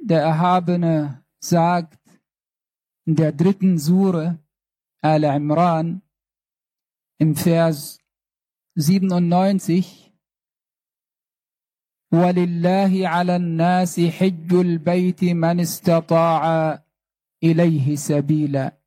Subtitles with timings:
[0.00, 1.98] der Erhabene sagt
[3.06, 4.38] in der dritten Sure
[5.02, 6.02] Al-Imran
[7.18, 7.98] im Vers
[8.76, 10.12] 97
[12.12, 16.84] ولله على الناس حج البيت من استطاع
[17.42, 18.78] إليه سبيلا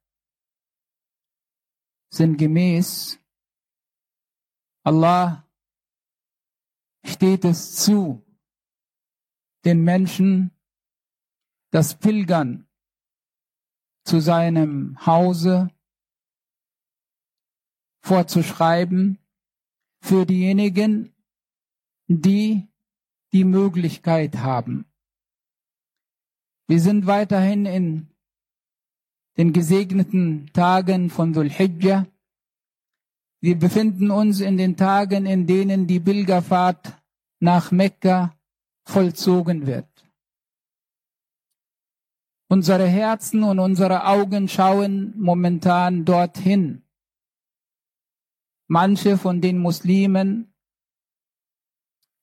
[2.09, 3.19] sinngemäß
[4.83, 5.43] Allah
[7.03, 8.23] steht es zu,
[9.65, 10.51] den Menschen
[11.72, 12.68] das Pilgern
[14.04, 15.70] zu seinem Hause
[18.02, 19.18] vorzuschreiben
[20.00, 21.14] für diejenigen,
[22.08, 22.68] die
[23.32, 24.84] die Möglichkeit haben.
[26.68, 28.08] Wir sind weiterhin in
[29.38, 32.06] den gesegneten Tagen von Dhul Hijjah.
[33.40, 37.00] Wir befinden uns in den Tagen, in denen die Pilgerfahrt
[37.40, 38.36] nach Mekka
[38.84, 39.91] vollzogen wird.
[42.52, 46.82] Unsere Herzen und unsere Augen schauen momentan dorthin.
[48.68, 50.52] Manche von den Muslimen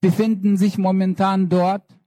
[0.02, 2.00] befinden sich momentan dort.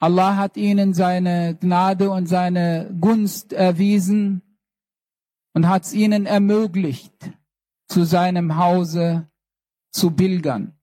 [0.00, 4.42] Allah hat ihnen seine Gnade und seine Gunst erwiesen
[5.54, 7.30] und hat es ihnen ermöglicht,
[7.86, 9.30] zu seinem Hause
[9.92, 10.76] zu pilgern.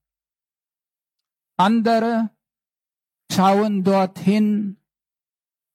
[1.58, 2.30] Andere
[3.30, 4.77] schauen dorthin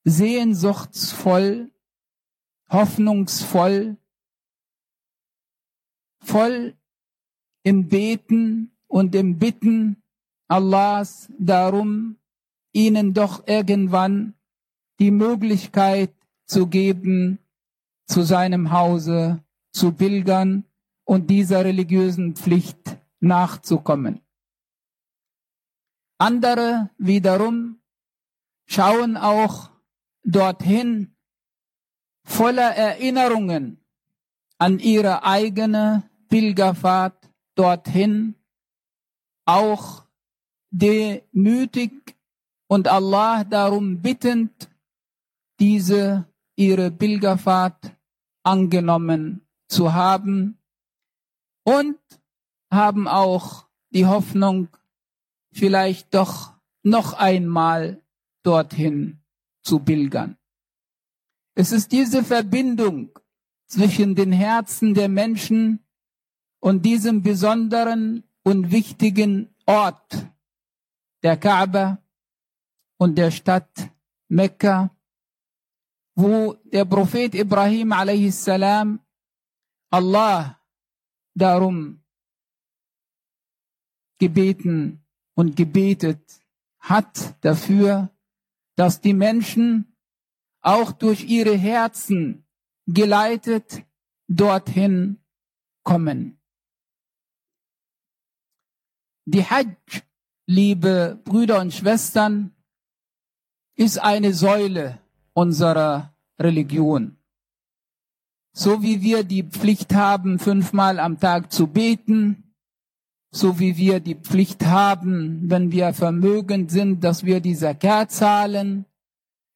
[0.04, 1.70] sehnsuchtsvoll,
[2.68, 3.96] hoffnungsvoll,
[6.20, 6.76] voll
[7.62, 10.02] im Beten und im Bitten
[10.48, 12.16] Allahs darum,
[12.72, 14.34] ihnen doch irgendwann
[14.98, 16.14] die Möglichkeit
[16.46, 17.38] zu geben,
[18.06, 20.64] zu seinem Hause zu pilgern
[21.04, 24.20] und dieser religiösen Pflicht nachzukommen.
[26.18, 27.80] Andere wiederum
[28.66, 29.71] schauen auch
[30.24, 31.16] dorthin
[32.24, 33.84] voller Erinnerungen
[34.58, 38.36] an ihre eigene Pilgerfahrt dorthin,
[39.44, 40.04] auch
[40.70, 42.16] demütig
[42.68, 44.70] und Allah darum bittend,
[45.58, 47.96] diese ihre Pilgerfahrt
[48.44, 50.58] angenommen zu haben
[51.64, 51.98] und
[52.70, 54.68] haben auch die Hoffnung,
[55.52, 58.02] vielleicht doch noch einmal
[58.42, 59.21] dorthin
[59.62, 60.36] zu pilgern.
[61.54, 63.10] Es ist diese Verbindung
[63.66, 65.84] zwischen den Herzen der Menschen
[66.60, 70.26] und diesem besonderen und wichtigen Ort
[71.22, 72.02] der Kaaba
[72.98, 73.90] und der Stadt
[74.28, 74.94] Mekka,
[76.14, 78.48] wo der Prophet Ibrahim a.s.
[79.90, 80.60] Allah
[81.34, 82.02] darum
[84.18, 86.40] gebeten und gebetet
[86.78, 88.10] hat dafür,
[88.76, 89.96] dass die Menschen
[90.60, 92.46] auch durch ihre Herzen
[92.86, 93.84] geleitet
[94.28, 95.18] dorthin
[95.82, 96.40] kommen.
[99.24, 100.02] Die Hajj,
[100.46, 102.54] liebe Brüder und Schwestern,
[103.74, 105.00] ist eine Säule
[105.32, 107.18] unserer Religion.
[108.54, 112.51] So wie wir die Pflicht haben, fünfmal am Tag zu beten,
[113.34, 118.84] so wie wir die Pflicht haben, wenn wir vermögend sind, dass wir die Zakat zahlen,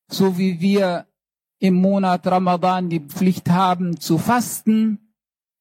[0.08, 1.06] so wie wir
[1.58, 5.12] im Monat Ramadan die Pflicht haben zu fasten,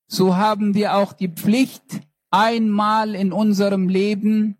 [0.08, 4.58] so haben wir auch die Pflicht, einmal in unserem Leben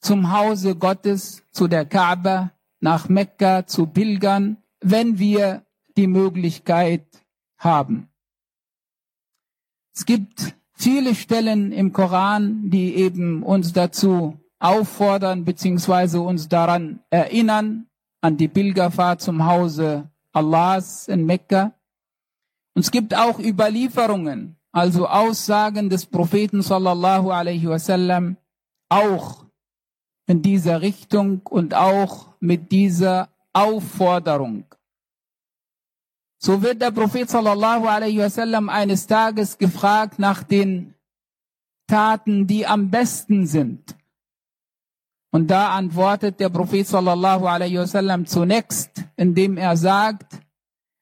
[0.00, 5.64] zum Hause Gottes, zu der Kaaba, nach Mekka zu pilgern, wenn wir
[5.96, 7.06] die Möglichkeit
[7.58, 8.08] haben.
[9.94, 17.86] Es gibt viele Stellen im Koran, die eben uns dazu auffordern beziehungsweise uns daran erinnern,
[18.20, 21.72] an die Pilgerfahrt zum Hause Allahs in Mekka.
[22.74, 28.36] Und es gibt auch Überlieferungen, also Aussagen des Propheten sallallahu alaihi wasallam,
[28.88, 29.44] auch
[30.26, 34.64] in dieser Richtung und auch mit dieser Aufforderung.
[36.38, 40.94] So wird der Prophet sallallahu alaihi wasallam eines Tages gefragt nach den
[41.86, 43.96] Taten, die am besten sind.
[45.30, 50.40] Und da antwortet der Prophet sallallahu alaihi wasallam zunächst, indem er sagt,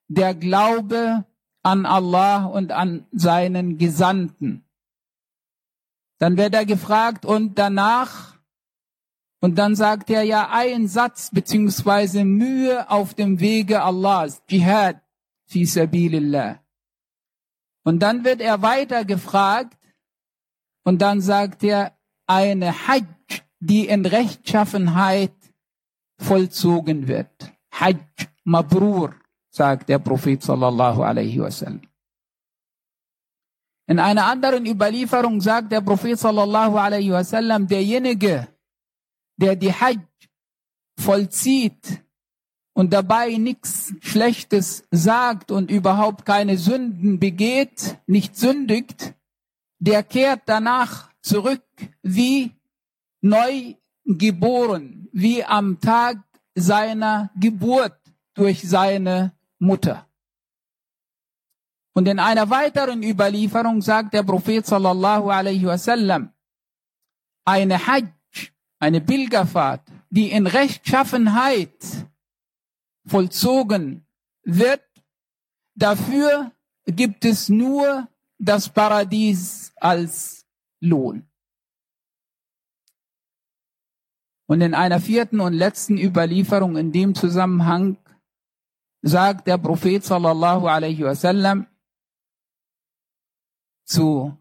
[0.08, 1.24] der Glaube
[1.62, 4.64] an Allah und an seinen Gesandten.
[6.18, 8.38] Dann wird er gefragt und danach,
[9.40, 15.03] und dann sagt er ja ein Satz beziehungsweise Mühe auf dem Wege Allahs, Jihad
[15.46, 16.60] fi sabilillah.
[17.84, 19.78] Und dann wird er weiter gefragt
[20.84, 21.96] und dann sagt er
[22.26, 23.04] eine Hajj,
[23.60, 25.34] die in Rechtschaffenheit
[26.18, 27.52] vollzogen wird.
[27.72, 28.00] Hajj
[28.44, 29.14] Mabrur,
[29.50, 31.82] sagt der Prophet sallallahu alaihi wasallam.
[33.86, 38.48] In einer anderen Überlieferung sagt der Prophet sallallahu alaihi wasallam, derjenige,
[39.36, 40.00] der die Hajj
[40.98, 42.03] vollzieht
[42.74, 49.14] und dabei nichts Schlechtes sagt und überhaupt keine Sünden begeht, nicht sündigt,
[49.78, 51.64] der kehrt danach zurück
[52.02, 52.52] wie
[53.20, 53.74] neu
[54.04, 56.18] geboren, wie am Tag
[56.54, 57.98] seiner Geburt
[58.34, 60.06] durch seine Mutter.
[61.94, 66.32] Und in einer weiteren Überlieferung sagt der Prophet sallallahu alaihi wasallam,
[67.44, 68.08] eine Hajj,
[68.80, 71.70] eine Pilgerfahrt, die in Rechtschaffenheit
[73.06, 74.06] vollzogen
[74.42, 74.82] wird,
[75.74, 76.52] dafür
[76.86, 78.08] gibt es nur
[78.38, 80.46] das Paradies als
[80.80, 81.28] Lohn.
[84.46, 87.96] Und in einer vierten und letzten Überlieferung in dem Zusammenhang
[89.00, 91.66] sagt der Prophet sallallahu alaihi wasallam
[93.84, 94.36] zu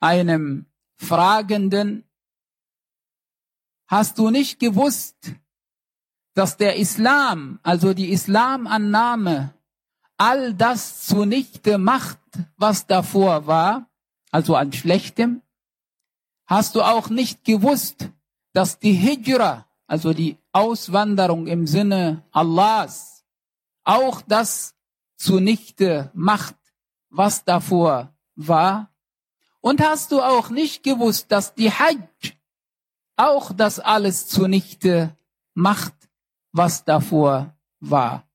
[0.00, 0.66] einem
[0.96, 2.04] Fragenden,
[3.86, 5.32] hast du nicht gewusst,
[6.38, 9.54] dass der Islam, also die Islamannahme,
[10.18, 12.20] all das zunichte macht,
[12.56, 13.88] was davor war,
[14.30, 15.42] also an Schlechtem?
[16.46, 18.10] Hast du auch nicht gewusst,
[18.52, 23.24] dass die Hijra, also die Auswanderung im Sinne Allahs,
[23.82, 24.76] auch das
[25.16, 26.54] zunichte macht,
[27.10, 28.92] was davor war?
[29.60, 32.36] Und hast du auch nicht gewusst, dass die Hajj
[33.16, 35.16] auch das alles zunichte
[35.54, 35.97] macht,
[36.58, 38.28] was davor war?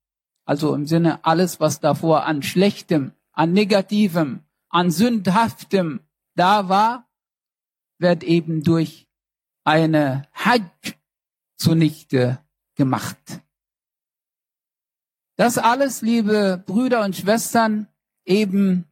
[0.46, 6.00] Also im Sinne alles, was davor an Schlechtem, an Negativem, an Sündhaftem
[6.36, 7.08] da war,
[8.00, 9.08] wird eben durch
[9.64, 10.66] eine Hajj
[11.58, 12.40] zunichte
[12.76, 13.42] gemacht.
[15.36, 17.88] Das alles, liebe Brüder und Schwestern,
[18.26, 18.86] eben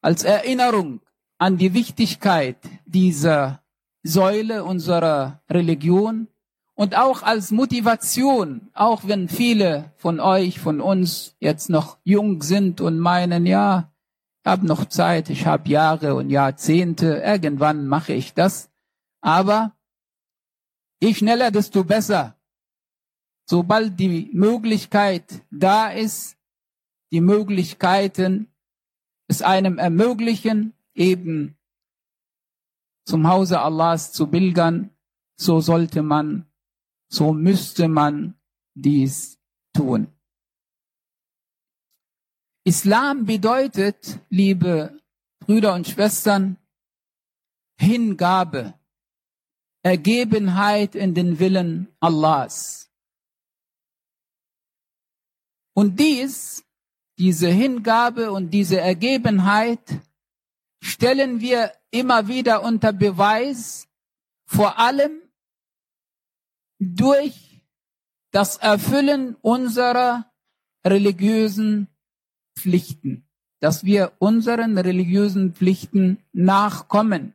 [0.00, 1.00] als Erinnerung
[1.38, 3.62] an die Wichtigkeit dieser
[4.02, 6.28] Säule unserer Religion
[6.76, 12.82] und auch als Motivation, auch wenn viele von euch, von uns jetzt noch jung sind
[12.82, 13.90] und meinen, ja,
[14.44, 18.70] ich habe noch Zeit, ich habe Jahre und Jahrzehnte, irgendwann mache ich das.
[19.22, 19.74] Aber
[21.02, 22.36] je schneller, desto besser.
[23.48, 26.36] Sobald die Möglichkeit da ist,
[27.10, 28.52] die Möglichkeiten
[29.28, 31.56] es einem ermöglichen, eben
[33.06, 34.90] zum Hause Allahs zu bilgern,
[35.36, 36.46] so sollte man,
[37.16, 38.34] so müsste man
[38.74, 39.38] dies
[39.72, 40.12] tun.
[42.64, 45.00] Islam bedeutet, liebe
[45.40, 46.56] Brüder und Schwestern,
[47.78, 48.74] Hingabe,
[49.82, 52.90] Ergebenheit in den Willen Allahs.
[55.74, 56.66] Und dies
[57.18, 59.80] diese Hingabe und diese Ergebenheit
[60.82, 63.88] stellen wir immer wieder unter Beweis,
[64.44, 65.22] vor allem
[66.78, 67.62] durch
[68.30, 70.26] das Erfüllen unserer
[70.86, 71.88] religiösen
[72.58, 73.26] Pflichten,
[73.60, 77.34] dass wir unseren religiösen Pflichten nachkommen,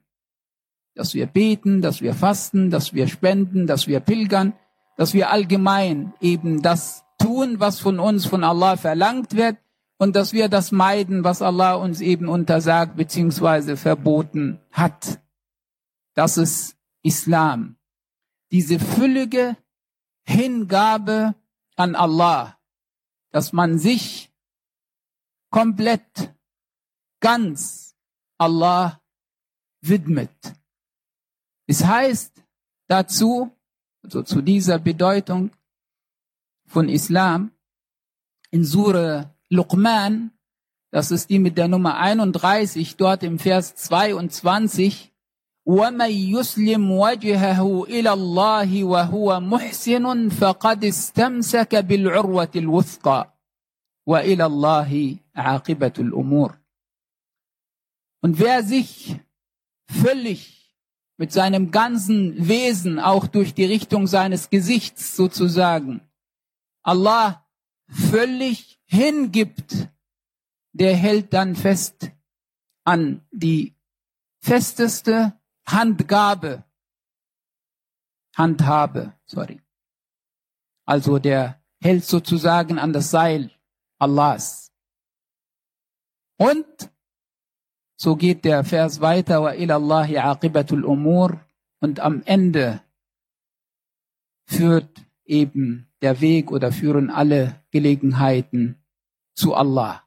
[0.96, 4.54] dass wir beten, dass wir fasten, dass wir spenden, dass wir pilgern,
[4.98, 9.58] dass wir allgemein eben das tun, was von uns von Allah verlangt wird,
[10.02, 13.76] und dass wir das meiden, was Allah uns eben untersagt bzw.
[13.76, 15.22] verboten hat.
[16.16, 17.76] Das ist Islam.
[18.52, 19.58] Diese füllige
[20.26, 21.36] Hingabe
[21.76, 22.60] an Allah,
[23.32, 24.32] dass man sich
[25.50, 26.34] komplett,
[27.20, 27.96] ganz
[28.38, 29.02] Allah
[29.82, 30.32] widmet.
[31.68, 32.44] Es heißt
[32.88, 33.52] dazu,
[34.04, 35.52] also zu dieser Bedeutung
[36.66, 37.52] von Islam,
[38.50, 40.32] in Surah Luqman,
[40.92, 45.11] das ist die mit der Nummer 31, dort im Vers 22,
[45.67, 53.35] وَمَنْ يُسْلِمْ وَجْهَهُ إِلَى اللَّهِ وَهُوَ مُحْسِنٌ فَقَدْ اسْتَمْسَكَ بِالْعُرْوَةِ الْوُثْقَى
[54.07, 56.51] وَإِلَى اللَّهِ عَاقِبَةُ الْأُمُورِ
[58.23, 59.17] Und wer sich
[59.89, 60.73] völlig
[61.17, 66.01] mit seinem ganzen Wesen, auch durch die Richtung seines Gesichts sozusagen,
[66.83, 67.45] Allah
[67.89, 69.89] völlig hingibt,
[70.73, 72.13] der hält dann fest
[72.85, 73.75] an die
[74.41, 75.33] festeste
[75.72, 76.64] Handgabe,
[78.36, 79.62] Handhabe, sorry.
[80.86, 83.52] Also der hält sozusagen an das Seil
[84.00, 84.72] Allahs.
[86.38, 86.66] Und
[87.96, 89.78] so geht der Vers weiter, wa ila
[90.32, 91.40] aqibatul umur.
[91.80, 92.82] Und am Ende
[94.48, 98.84] führt eben der Weg oder führen alle Gelegenheiten
[99.36, 100.04] zu Allah,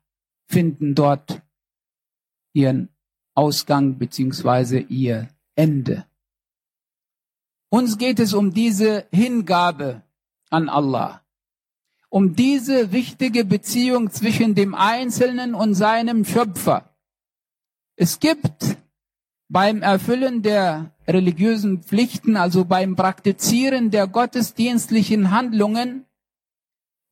[0.46, 1.42] finden dort
[2.52, 2.88] ihren
[3.34, 6.06] Ausgang beziehungsweise ihr Ende.
[7.70, 10.02] Uns geht es um diese Hingabe
[10.50, 11.22] an Allah,
[12.08, 16.94] um diese wichtige Beziehung zwischen dem Einzelnen und seinem Schöpfer.
[17.96, 18.76] Es gibt
[19.48, 26.06] beim Erfüllen der religiösen Pflichten, also beim Praktizieren der gottesdienstlichen Handlungen,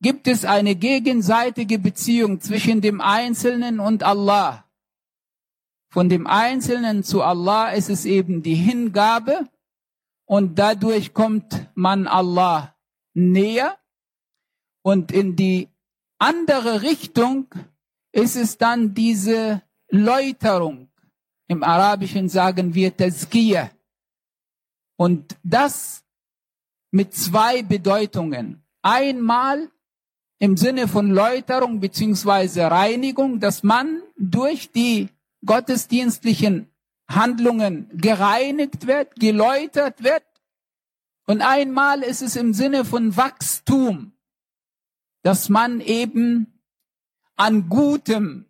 [0.01, 4.62] gibt es eine gegenseitige Beziehung zwischen dem Einzelnen und Allah.
[5.93, 9.47] Von dem Einzelnen zu Allah ist es eben die Hingabe
[10.25, 12.75] und dadurch kommt man Allah
[13.13, 13.77] näher
[14.81, 15.69] und in die
[16.17, 17.45] andere Richtung
[18.11, 20.89] ist es dann diese Läuterung.
[21.47, 23.69] Im Arabischen sagen wir Tazkiyah.
[24.97, 26.03] Und das
[26.89, 28.63] mit zwei Bedeutungen.
[28.81, 29.69] Einmal
[30.39, 35.09] im Sinne von Läuterung beziehungsweise Reinigung, dass man durch die
[35.45, 36.71] gottesdienstlichen
[37.07, 40.23] Handlungen gereinigt wird, geläutert wird.
[41.25, 44.13] Und einmal ist es im Sinne von Wachstum,
[45.21, 46.59] dass man eben
[47.35, 48.45] an Gutem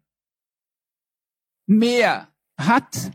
[1.65, 3.11] mehr hat,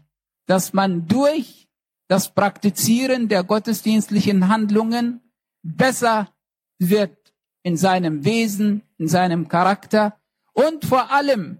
[0.47, 1.69] dass man durch
[2.09, 5.21] das Praktizieren der gottesdienstlichen Handlungen
[5.63, 6.33] besser
[6.79, 10.19] wird in seinem Wesen, in seinem Charakter
[10.53, 11.59] und vor allem,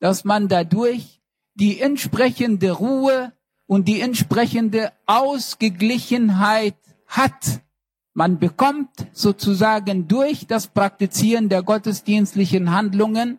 [0.00, 1.22] dass man dadurch
[1.54, 3.32] die entsprechende Ruhe
[3.66, 7.62] und die entsprechende Ausgeglichenheit hat.
[8.12, 13.38] Man bekommt sozusagen durch das Praktizieren der gottesdienstlichen Handlungen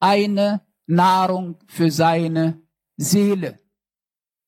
[0.00, 2.60] eine Nahrung für seine
[2.96, 3.58] Seele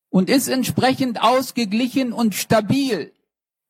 [0.09, 3.13] und ist entsprechend ausgeglichen und stabil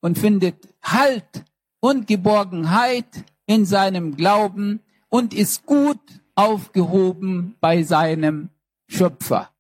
[0.01, 1.43] und findet Halt
[1.79, 3.07] und Geborgenheit
[3.45, 5.99] in seinem Glauben und ist gut
[6.35, 8.49] aufgehoben bei seinem
[8.87, 9.51] Schöpfer.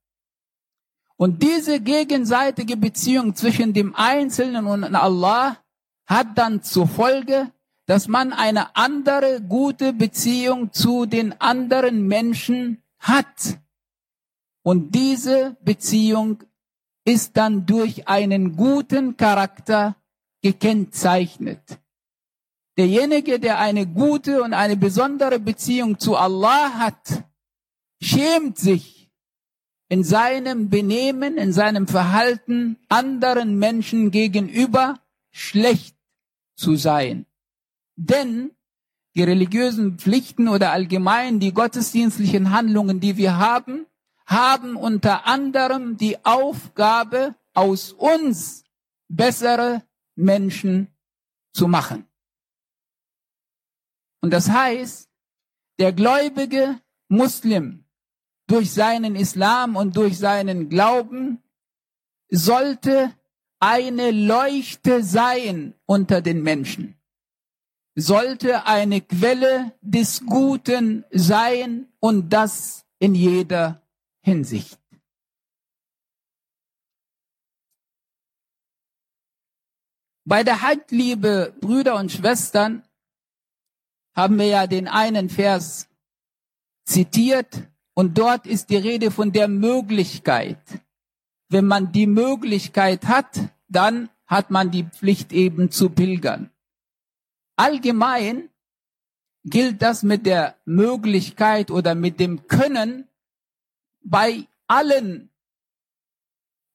[1.17, 5.57] Und diese gegenseitige Beziehung zwischen dem Einzelnen und Allah
[6.05, 7.51] hat dann zur Folge,
[7.85, 13.59] dass man eine andere gute Beziehung zu den anderen Menschen hat.
[14.63, 16.43] Und diese Beziehung
[17.05, 19.95] ist dann durch einen guten Charakter
[20.41, 21.79] gekennzeichnet.
[22.77, 27.23] Derjenige, der eine gute und eine besondere Beziehung zu Allah hat,
[28.01, 29.04] schämt sich
[29.87, 34.99] in seinem Benehmen, in seinem Verhalten anderen Menschen gegenüber
[35.31, 35.95] schlecht
[36.55, 37.25] zu sein.
[37.95, 38.51] Denn
[39.15, 43.85] die religiösen Pflichten oder allgemein die gottesdienstlichen Handlungen, die wir haben,
[44.25, 48.65] haben unter anderem die Aufgabe, aus uns
[49.07, 49.83] bessere
[50.15, 50.93] Menschen
[51.53, 52.05] zu machen.
[54.21, 55.09] Und das heißt,
[55.79, 57.84] der gläubige Muslim
[58.47, 61.41] durch seinen Islam und durch seinen Glauben
[62.29, 63.13] sollte
[63.59, 66.95] eine Leuchte sein unter den Menschen
[67.95, 73.81] sollte eine Quelle des Guten sein und das in jeder
[74.21, 74.79] Hinsicht.
[80.27, 82.83] Bei der Hajj, liebe Brüder und Schwestern,
[84.15, 85.87] haben wir ja den einen Vers
[86.85, 90.59] zitiert und dort ist die Rede von der Möglichkeit.
[91.49, 96.51] Wenn man die Möglichkeit hat, dann hat man die Pflicht eben zu pilgern.
[97.55, 98.49] Allgemein
[99.45, 103.07] gilt das mit der Möglichkeit oder mit dem Können
[104.01, 105.29] bei allen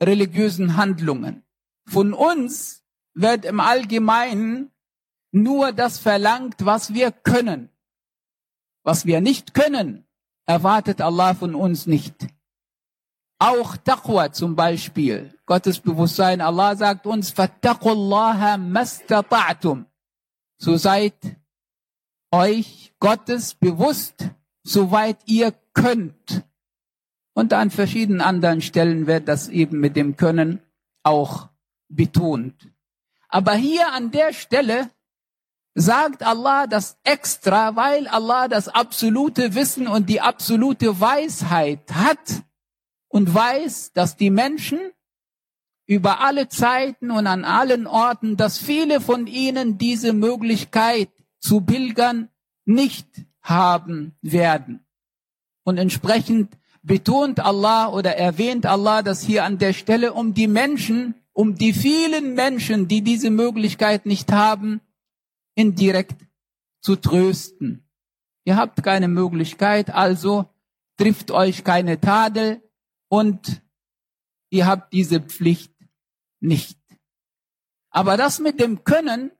[0.03, 1.45] religiösen Handlungen.
[1.87, 4.71] Von uns wird im Allgemeinen
[5.33, 7.69] nur das verlangt, was wir können.
[8.83, 10.07] Was wir nicht können,
[10.50, 12.28] erwartet Allah von uns nicht.
[13.40, 16.42] Auch Taqwa zum Beispiel, Gottesbewusstsein.
[16.42, 19.86] Allah sagt uns, فَاتَّقُوا اللَّهَ
[20.58, 21.14] so seid
[22.32, 24.30] euch Gottes bewusst,
[24.64, 26.44] soweit ihr könnt.
[27.34, 30.62] Und an verschiedenen anderen Stellen wird das eben mit dem Können
[31.04, 31.50] auch
[31.90, 32.72] betont.
[33.28, 34.90] Aber hier an der Stelle
[35.81, 42.43] sagt Allah das extra, weil Allah das absolute Wissen und die absolute Weisheit hat
[43.09, 44.79] und weiß, dass die Menschen
[45.87, 51.09] über alle Zeiten und an allen Orten, dass viele von ihnen diese Möglichkeit
[51.41, 52.29] zu pilgern
[52.65, 53.09] nicht
[53.43, 54.85] haben werden.
[55.65, 61.15] Und entsprechend betont Allah oder erwähnt Allah das hier an der Stelle, um die Menschen,
[61.33, 64.81] um die vielen Menschen, die diese Möglichkeit nicht haben,
[65.55, 66.27] indirekt
[66.81, 67.89] zu trösten.
[68.45, 70.49] Ihr habt keine Möglichkeit, also
[70.97, 72.63] trifft euch keine Tadel
[73.09, 73.63] und
[74.51, 75.75] ihr habt diese Pflicht
[76.41, 76.79] nicht.
[77.91, 79.31] Aber das mit dem Können,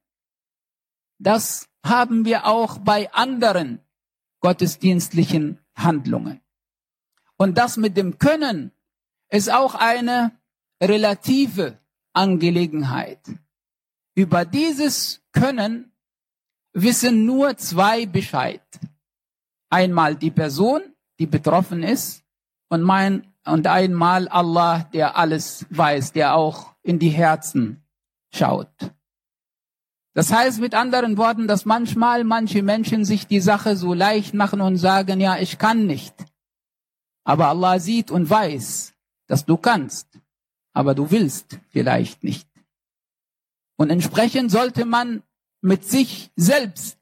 [1.19, 3.81] das haben wir auch bei anderen
[4.41, 6.41] gottesdienstlichen Handlungen.
[7.37, 8.73] Und das mit dem Können
[9.31, 10.33] ist auch eine
[10.83, 11.79] relative
[12.13, 13.21] Angelegenheit.
[14.15, 15.90] Über dieses Können
[16.73, 18.63] wissen nur zwei Bescheid.
[19.71, 20.83] Einmal die Person,
[21.19, 22.23] die betroffen ist,
[22.69, 27.85] und mein, und einmal Allah, der alles weiß, der auch in die Herzen
[28.33, 28.71] schaut.
[30.15, 34.61] Das heißt mit anderen Worten, dass manchmal manche Menschen sich die Sache so leicht machen
[34.61, 36.15] und sagen, ja, ich kann nicht.
[37.25, 38.95] Aber Allah sieht und weiß,
[39.29, 40.09] dass du kannst,
[40.73, 42.49] aber du willst vielleicht nicht.
[43.77, 45.23] Und entsprechend sollte man
[45.61, 46.99] mit sich selbst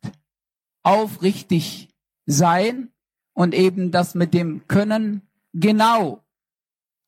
[0.83, 1.89] aufrichtig
[2.27, 2.93] sein
[3.35, 5.23] und eben das mit dem Können
[5.53, 6.25] genau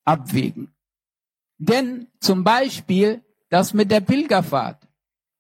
[0.05, 0.75] abwägen.
[1.59, 4.89] Denn zum Beispiel das mit der Pilgerfahrt.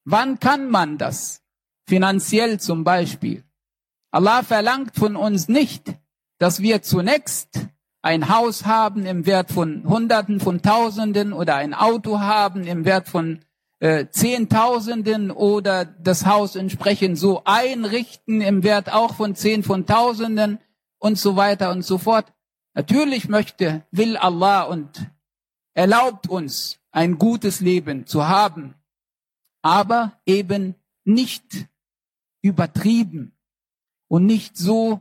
[0.05, 1.43] Wann kann man das?
[1.87, 3.45] Finanziell zum Beispiel.
[4.11, 5.95] Allah verlangt von uns nicht,
[6.38, 7.69] dass wir zunächst
[8.02, 13.09] ein Haus haben im Wert von Hunderten von Tausenden oder ein Auto haben im Wert
[13.09, 13.40] von
[13.81, 20.59] äh, Zehntausenden oder das Haus entsprechend so einrichten im Wert auch von Zehn von Tausenden
[20.99, 22.33] und so weiter und so fort.
[22.75, 25.11] Natürlich möchte, will Allah und
[25.75, 28.75] erlaubt uns ein gutes Leben zu haben,
[29.63, 31.69] aber eben nicht
[32.43, 33.33] übertrieben
[34.09, 35.00] und nicht so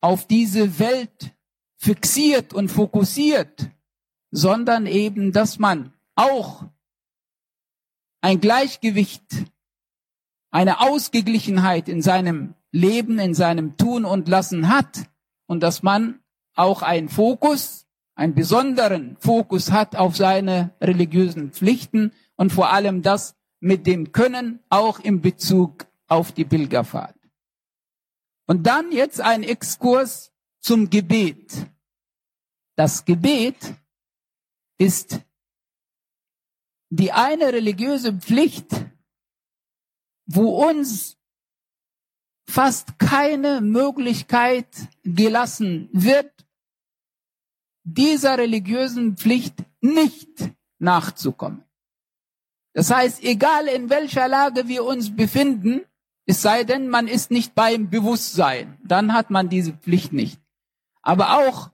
[0.00, 1.34] auf diese Welt
[1.76, 3.70] fixiert und fokussiert,
[4.30, 6.64] sondern eben, dass man auch
[8.20, 9.22] ein Gleichgewicht,
[10.50, 15.04] eine Ausgeglichenheit in seinem Leben, in seinem Tun und Lassen hat
[15.46, 16.20] und dass man
[16.54, 23.36] auch einen Fokus, einen besonderen Fokus hat auf seine religiösen Pflichten und vor allem das
[23.60, 27.14] mit dem Können auch in Bezug auf die Pilgerfahrt.
[28.46, 31.66] Und dann jetzt ein Exkurs zum Gebet.
[32.76, 33.74] Das Gebet
[34.78, 35.20] ist
[36.90, 38.66] die eine religiöse Pflicht,
[40.26, 41.16] wo uns
[42.48, 44.68] fast keine Möglichkeit
[45.02, 46.32] gelassen wird,
[47.84, 51.64] dieser religiösen Pflicht nicht nachzukommen.
[52.72, 55.82] Das heißt, egal in welcher Lage wir uns befinden,
[56.26, 60.40] es sei denn, man ist nicht beim Bewusstsein, dann hat man diese Pflicht nicht.
[61.00, 61.70] Aber auch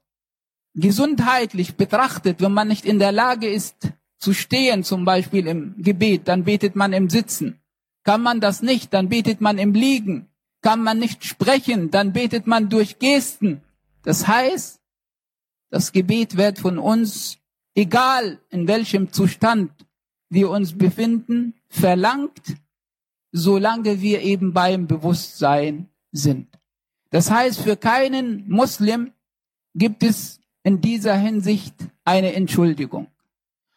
[0.75, 6.29] gesundheitlich betrachtet, wenn man nicht in der Lage ist zu stehen, zum Beispiel im Gebet,
[6.29, 7.61] dann betet man im Sitzen.
[8.05, 10.29] Kann man das nicht, dann betet man im Liegen.
[10.63, 13.63] Kann man nicht sprechen, dann betet man durch Gesten.
[14.03, 14.81] Das heißt,
[15.71, 17.39] das Gebet wird von uns,
[17.75, 19.73] egal in welchem Zustand
[20.29, 22.57] wir uns befinden, verlangt,
[23.33, 26.49] solange wir eben beim Bewusstsein sind.
[27.11, 29.13] Das heißt, für keinen Muslim
[29.75, 31.75] gibt es in dieser Hinsicht
[32.05, 33.09] eine Entschuldigung.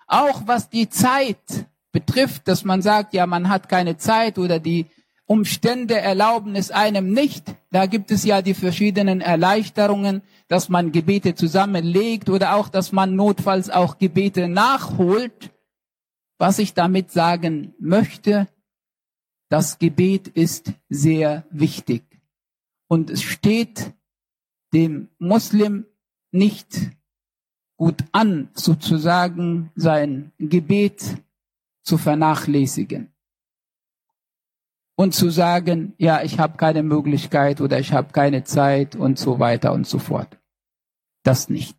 [0.08, 4.86] Auch was die Zeit betrifft, dass man sagt, ja, man hat keine Zeit oder die
[5.26, 7.54] Umstände erlauben es einem nicht.
[7.72, 13.16] Da gibt es ja die verschiedenen Erleichterungen, dass man Gebete zusammenlegt oder auch, dass man
[13.16, 15.52] notfalls auch Gebete nachholt.
[16.38, 18.48] Was ich damit sagen möchte,
[19.50, 22.04] das Gebet ist sehr wichtig.
[22.88, 23.94] Und es steht
[24.74, 25.86] dem Muslim
[26.32, 26.92] nicht
[27.78, 31.24] gut an, sozusagen sein Gebet
[31.84, 33.14] zu vernachlässigen
[34.96, 39.40] und zu sagen, ja, ich habe keine Möglichkeit oder ich habe keine Zeit und so
[39.40, 40.40] weiter und so fort.
[41.24, 41.78] Das nicht.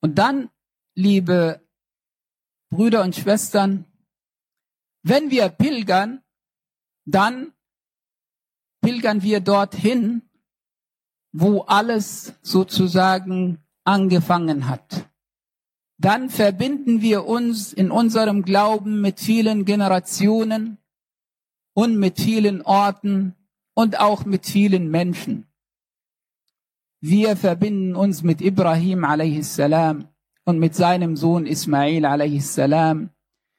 [0.00, 0.50] Und dann,
[0.94, 1.60] liebe
[2.70, 3.84] Brüder und Schwestern,
[5.02, 6.22] wenn wir pilgern,
[7.04, 7.52] dann
[8.80, 10.27] pilgern wir dorthin,
[11.32, 15.08] wo alles sozusagen angefangen hat.
[15.98, 20.78] dann verbinden wir uns in unserem Glauben mit vielen Generationen
[21.74, 23.34] und mit vielen Orten
[23.74, 25.46] und auch mit vielen Menschen.
[27.00, 29.60] Wir verbinden uns mit Ibrahim a.s.
[30.44, 32.56] und mit seinem Sohn Ismail a.s.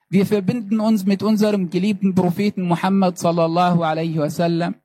[0.10, 4.76] Wir verbinden uns mit unserem geliebten Propheten Muhammad sallallahu alaihi wasallam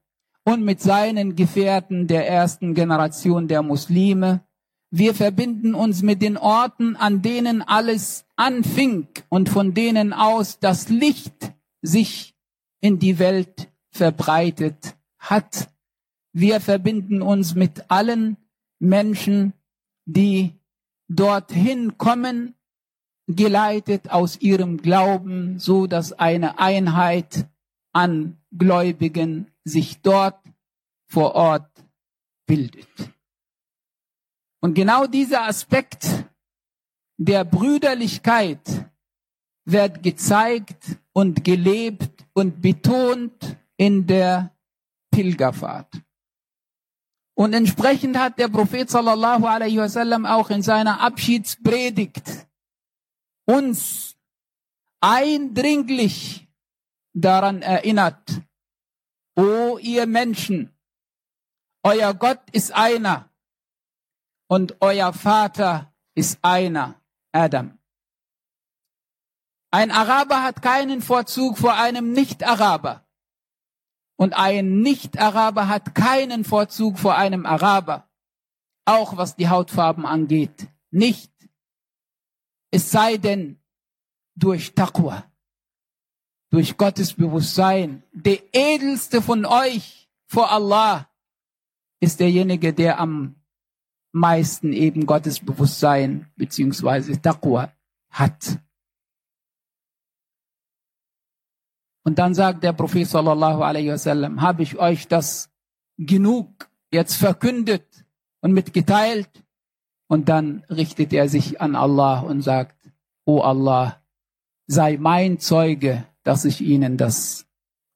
[0.44, 4.44] und mit seinen Gefährten der ersten Generation der Muslime.
[4.90, 10.88] Wir verbinden uns mit den Orten, an denen alles anfing und von denen aus das
[10.88, 11.52] Licht
[11.82, 12.36] sich
[12.80, 15.70] in die Welt verbreitet hat.
[16.32, 18.36] Wir verbinden uns mit allen
[18.78, 19.54] Menschen,
[20.04, 20.52] die
[21.08, 22.54] dorthin kommen,
[23.26, 27.46] geleitet aus ihrem Glauben, so dass eine Einheit
[27.92, 30.40] an Gläubigen sich dort
[31.08, 31.70] vor Ort
[32.46, 32.88] bildet.
[34.60, 36.06] Und genau dieser Aspekt
[37.16, 38.90] der Brüderlichkeit
[39.66, 44.54] wird gezeigt und gelebt und betont in der
[45.10, 46.02] Pilgerfahrt.
[47.36, 52.46] Und entsprechend hat der Prophet sallallahu alaihi wasallam auch in seiner Abschiedspredigt
[53.46, 54.16] uns
[55.00, 56.48] eindringlich
[57.12, 58.40] daran erinnert,
[59.36, 60.72] O ihr Menschen,
[61.82, 63.30] euer Gott ist einer
[64.48, 67.00] und euer Vater ist einer,
[67.32, 67.78] Adam.
[69.72, 73.04] Ein Araber hat keinen Vorzug vor einem Nicht-Araber.
[74.16, 78.08] Und ein Nicht-Araber hat keinen Vorzug vor einem Araber.
[78.84, 80.68] Auch was die Hautfarben angeht.
[80.92, 81.32] Nicht.
[82.70, 83.60] Es sei denn
[84.36, 85.24] durch Taqwa
[86.54, 88.04] durch Gottes Bewusstsein.
[88.12, 91.10] Der edelste von euch vor Allah
[91.98, 93.34] ist derjenige, der am
[94.12, 97.72] meisten eben Gottes Bewusstsein beziehungsweise Taqwa
[98.08, 98.60] hat.
[102.04, 105.50] Und dann sagt der Prophet sallallahu alaihi wasallam, habe ich euch das
[105.96, 108.06] genug jetzt verkündet
[108.42, 109.44] und mitgeteilt?
[110.06, 112.76] Und dann richtet er sich an Allah und sagt,
[113.24, 114.00] O Allah,
[114.68, 117.46] sei mein Zeuge, dass ich ihnen das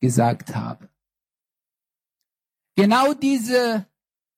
[0.01, 0.89] gesagt habe.
[2.77, 3.87] Genau diese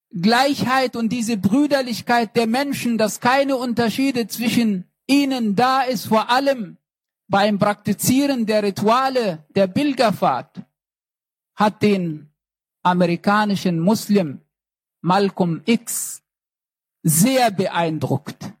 [0.09, 6.77] Gleichheit und diese Brüderlichkeit der Menschen, dass keine Unterschiede zwischen ihnen da ist, vor allem
[7.27, 10.63] beim Praktizieren der Rituale der Pilgerfahrt,
[11.55, 12.33] hat den
[12.83, 14.41] amerikanischen Muslim
[15.01, 16.23] Malcolm X
[17.03, 18.53] sehr beeindruckt,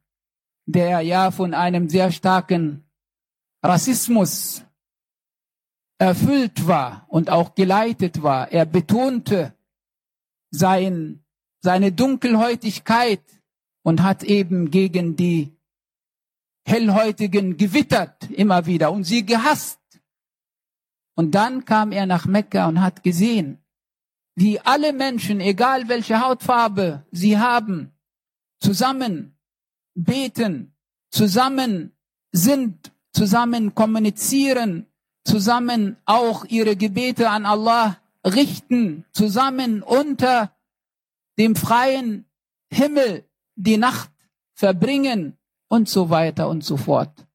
[0.65, 2.85] der ja von einem sehr starken
[3.63, 4.63] Rassismus
[6.01, 8.51] erfüllt war und auch geleitet war.
[8.51, 9.53] Er betonte
[10.49, 11.23] sein,
[11.59, 13.21] seine Dunkelhäutigkeit
[13.83, 15.55] und hat eben gegen die
[16.65, 19.79] Hellhäutigen gewittert immer wieder und sie gehasst.
[21.15, 23.59] Und dann kam er nach Mekka und hat gesehen,
[24.35, 27.91] wie alle Menschen, egal welche Hautfarbe sie haben,
[28.59, 29.37] zusammen
[29.93, 30.75] beten,
[31.11, 31.91] zusammen
[32.31, 34.87] sind, zusammen kommunizieren,
[35.23, 40.51] zusammen auch ihre Gebete an Allah richten, zusammen unter
[41.37, 42.25] dem freien
[42.71, 44.11] Himmel die Nacht
[44.53, 47.27] verbringen und so weiter und so fort.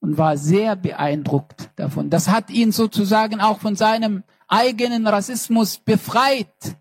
[0.00, 2.10] Und war sehr beeindruckt davon.
[2.10, 6.76] Das hat ihn sozusagen auch von seinem eigenen Rassismus befreit.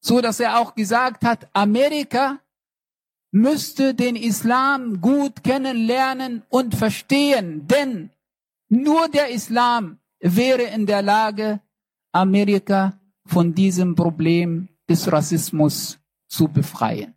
[0.00, 2.38] So dass er auch gesagt hat, Amerika
[3.38, 8.10] müsste den Islam gut kennenlernen und verstehen, denn
[8.68, 11.60] nur der Islam wäre in der Lage,
[12.12, 17.14] Amerika von diesem Problem des Rassismus zu befreien.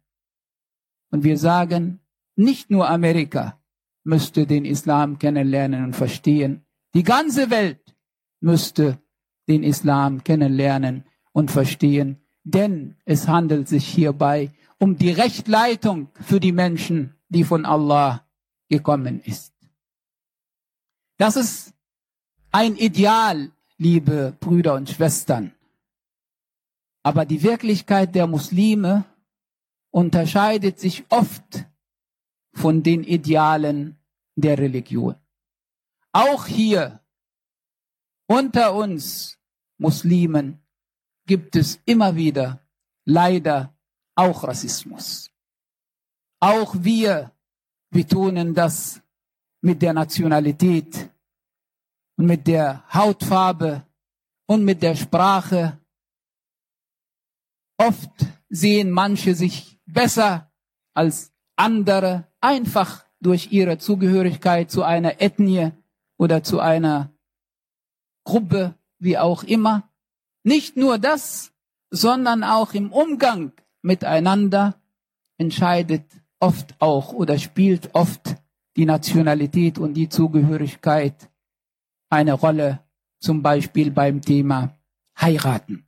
[1.09, 1.99] Und wir sagen,
[2.35, 3.59] nicht nur Amerika
[4.03, 7.95] müsste den Islam kennenlernen und verstehen, die ganze Welt
[8.41, 8.99] müsste
[9.47, 16.51] den Islam kennenlernen und verstehen, denn es handelt sich hierbei um die Rechtleitung für die
[16.51, 18.27] Menschen, die von Allah
[18.67, 19.53] gekommen ist.
[21.17, 21.75] Das ist
[22.51, 25.53] ein Ideal, liebe Brüder und Schwestern.
[27.03, 29.05] Aber die Wirklichkeit der Muslime
[29.91, 31.67] unterscheidet sich oft
[32.53, 33.99] von den Idealen
[34.35, 35.15] der Religion.
[36.11, 37.01] Auch hier
[38.25, 39.37] unter uns
[39.77, 40.59] Muslimen
[41.27, 42.65] gibt es immer wieder
[43.05, 43.75] leider
[44.15, 45.31] auch Rassismus.
[46.39, 47.31] Auch wir
[47.91, 49.01] betonen das
[49.61, 51.09] mit der Nationalität
[52.17, 53.85] und mit der Hautfarbe
[54.47, 55.79] und mit der Sprache.
[57.77, 58.11] Oft
[58.49, 60.51] sehen manche sich besser
[60.93, 65.71] als andere einfach durch ihre Zugehörigkeit zu einer Ethnie
[66.17, 67.13] oder zu einer
[68.23, 69.89] Gruppe, wie auch immer.
[70.43, 71.53] Nicht nur das,
[71.91, 74.75] sondern auch im Umgang miteinander
[75.37, 76.05] entscheidet
[76.39, 78.35] oft auch oder spielt oft
[78.75, 81.29] die Nationalität und die Zugehörigkeit
[82.09, 82.79] eine Rolle,
[83.19, 84.77] zum Beispiel beim Thema
[85.19, 85.85] heiraten.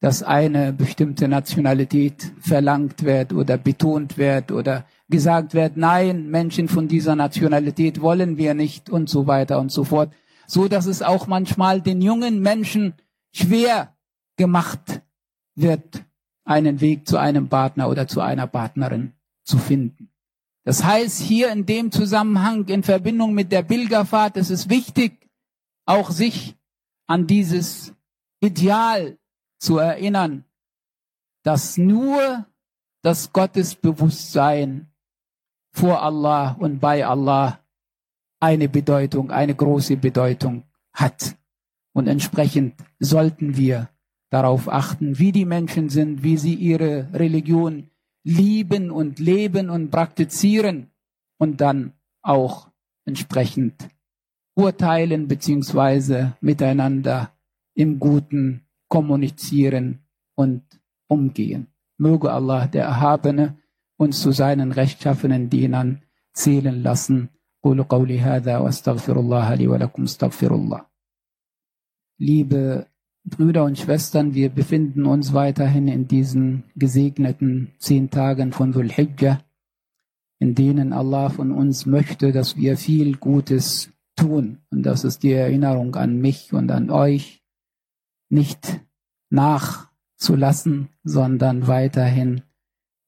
[0.00, 6.88] Dass eine bestimmte Nationalität verlangt wird oder betont wird oder gesagt wird, nein, Menschen von
[6.88, 10.12] dieser Nationalität wollen wir nicht und so weiter und so fort.
[10.46, 12.94] So dass es auch manchmal den jungen Menschen
[13.32, 13.94] schwer
[14.36, 15.02] gemacht
[15.54, 16.04] wird,
[16.44, 19.12] einen Weg zu einem Partner oder zu einer Partnerin
[19.44, 20.10] zu finden.
[20.64, 25.28] Das heißt, hier in dem Zusammenhang, in Verbindung mit der Pilgerfahrt, ist es wichtig,
[25.86, 26.56] auch sich
[27.06, 27.94] an dieses
[28.40, 29.18] Ideal
[29.58, 30.44] zu erinnern,
[31.42, 32.46] dass nur
[33.02, 34.92] das Gottesbewusstsein
[35.72, 37.60] vor Allah und bei Allah
[38.40, 41.36] eine Bedeutung, eine große Bedeutung hat.
[41.92, 43.88] Und entsprechend sollten wir
[44.29, 47.89] darauf achten, wie die Menschen sind, wie sie ihre Religion
[48.23, 50.91] lieben und leben und praktizieren
[51.37, 52.69] und dann auch
[53.05, 53.87] entsprechend
[54.55, 57.31] urteilen beziehungsweise miteinander
[57.75, 60.63] im Guten kommunizieren und
[61.07, 61.67] umgehen.
[61.97, 63.57] Möge Allah, der Erhabene,
[63.97, 66.01] uns zu seinen rechtschaffenen Dienern
[66.33, 67.29] zählen lassen.
[67.63, 70.85] قولوا قولي هذا واستغفر الله لي ولكم استغفر الله.
[72.19, 72.87] Liebe
[73.24, 79.40] Brüder und Schwestern, wir befinden uns weiterhin in diesen gesegneten zehn Tagen von Dhul Hijjah,
[80.38, 84.58] in denen Allah von uns möchte, dass wir viel Gutes tun.
[84.70, 87.42] Und das ist die Erinnerung an mich und an euch,
[88.30, 88.80] nicht
[89.28, 92.42] nachzulassen, sondern weiterhin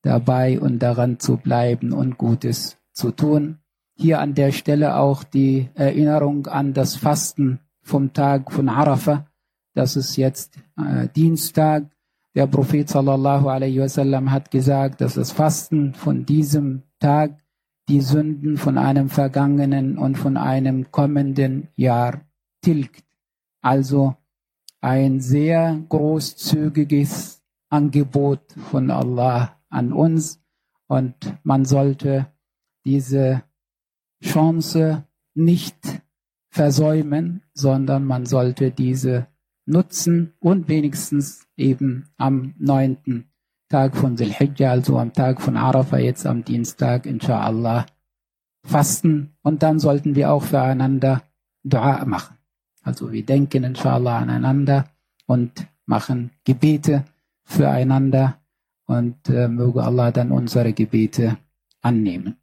[0.02, 3.58] dabei und daran zu bleiben und Gutes zu tun.
[3.94, 9.26] Hier an der Stelle auch die Erinnerung an das Fasten vom Tag von Arafah
[9.74, 11.90] das ist jetzt äh, Dienstag.
[12.34, 17.38] Der Prophet sallallahu alaihi wasallam hat gesagt, dass das Fasten von diesem Tag
[17.88, 22.22] die Sünden von einem vergangenen und von einem kommenden Jahr
[22.62, 23.04] tilgt.
[23.60, 24.16] Also
[24.80, 30.40] ein sehr großzügiges Angebot von Allah an uns
[30.86, 32.26] und man sollte
[32.84, 33.42] diese
[34.22, 36.02] Chance nicht
[36.50, 39.26] versäumen, sondern man sollte diese
[39.64, 43.30] nutzen und wenigstens eben am neunten
[43.68, 47.86] Tag von Silhijjah, also am Tag von Arafah, jetzt am Dienstag, inshallah,
[48.64, 51.22] fasten und dann sollten wir auch füreinander
[51.64, 52.36] Dua machen.
[52.82, 54.90] Also wir denken inshallah aneinander
[55.26, 57.04] und machen Gebete
[57.44, 58.40] füreinander
[58.86, 61.38] und äh, möge Allah dann unsere Gebete
[61.80, 62.36] annehmen.